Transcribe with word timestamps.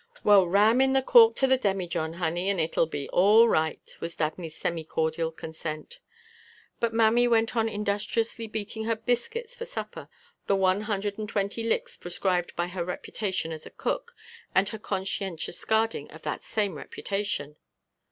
"Well, 0.23 0.47
ram 0.47 0.81
in 0.81 0.93
the 0.93 1.03
cork 1.03 1.35
to 1.35 1.45
the 1.45 1.59
demijohn, 1.59 2.13
honey, 2.13 2.49
and 2.49 2.59
it'll 2.59 2.87
be 2.87 3.07
all 3.09 3.47
right," 3.47 3.95
was 3.99 4.15
Dabney's 4.15 4.57
semi 4.57 4.83
cordial 4.83 5.31
consent, 5.31 5.99
but 6.79 6.91
Mammy 6.91 7.27
went 7.27 7.55
on 7.55 7.69
industriously 7.69 8.47
beating 8.47 8.85
her 8.85 8.95
biscuits 8.95 9.53
for 9.55 9.65
supper 9.65 10.09
the 10.47 10.55
one 10.55 10.81
hundred 10.81 11.19
and 11.19 11.29
twenty 11.29 11.61
licks 11.61 11.97
prescribed 11.97 12.55
by 12.55 12.65
her 12.65 12.83
reputation 12.83 13.51
as 13.51 13.67
a 13.67 13.69
cook 13.69 14.15
and 14.55 14.69
her 14.69 14.79
conscientious 14.79 15.63
guarding 15.65 16.09
of 16.09 16.23
that 16.23 16.41
same 16.43 16.73
reputation. 16.77 17.57